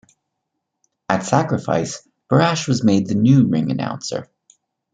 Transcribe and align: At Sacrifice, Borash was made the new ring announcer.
At 1.09 1.23
Sacrifice, 1.25 2.01
Borash 2.27 2.67
was 2.67 2.83
made 2.83 3.05
the 3.05 3.13
new 3.13 3.45
ring 3.45 3.69
announcer. 3.69 4.31